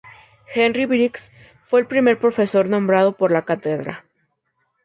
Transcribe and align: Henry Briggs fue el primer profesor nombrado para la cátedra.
Henry 0.51 0.85
Briggs 0.87 1.29
fue 1.63 1.79
el 1.81 1.85
primer 1.85 2.17
profesor 2.17 2.65
nombrado 2.65 3.15
para 3.15 3.33
la 3.35 3.45
cátedra. 3.45 4.05